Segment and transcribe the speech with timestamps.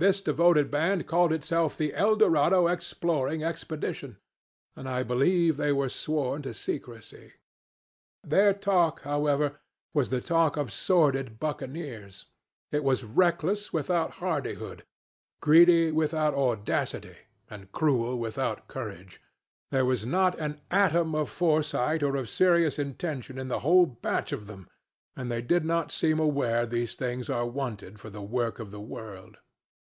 [0.00, 4.18] "This devoted band called itself the Eldorado Exploring Expedition,
[4.76, 7.32] and I believe they were sworn to secrecy.
[8.22, 9.58] Their talk, however,
[9.92, 12.26] was the talk of sordid buccaneers:
[12.70, 14.84] it was reckless without hardihood,
[15.42, 17.16] greedy without audacity,
[17.50, 19.20] and cruel without courage;
[19.72, 24.30] there was not an atom of foresight or of serious intention in the whole batch
[24.30, 24.68] of them,
[25.16, 28.80] and they did not seem aware these things are wanted for the work of the
[28.80, 29.38] world.